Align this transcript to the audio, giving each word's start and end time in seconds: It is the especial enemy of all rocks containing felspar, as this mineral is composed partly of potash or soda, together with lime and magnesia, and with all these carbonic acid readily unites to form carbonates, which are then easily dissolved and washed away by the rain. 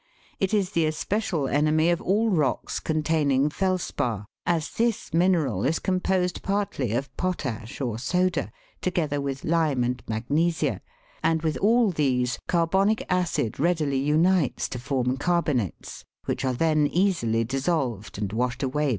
It 0.39 0.51
is 0.51 0.71
the 0.71 0.87
especial 0.87 1.47
enemy 1.47 1.91
of 1.91 2.01
all 2.01 2.31
rocks 2.31 2.79
containing 2.79 3.51
felspar, 3.51 4.25
as 4.47 4.71
this 4.71 5.13
mineral 5.13 5.63
is 5.63 5.77
composed 5.77 6.41
partly 6.41 6.91
of 6.93 7.15
potash 7.17 7.79
or 7.79 7.99
soda, 7.99 8.51
together 8.81 9.21
with 9.21 9.43
lime 9.43 9.83
and 9.83 10.01
magnesia, 10.07 10.81
and 11.21 11.43
with 11.43 11.55
all 11.57 11.91
these 11.91 12.39
carbonic 12.47 13.05
acid 13.11 13.59
readily 13.59 13.99
unites 13.99 14.67
to 14.69 14.79
form 14.79 15.17
carbonates, 15.17 16.03
which 16.25 16.43
are 16.43 16.53
then 16.53 16.87
easily 16.87 17.43
dissolved 17.43 18.17
and 18.17 18.33
washed 18.33 18.63
away 18.63 18.71
by 18.71 18.87
the 18.87 18.87
rain. 18.87 18.89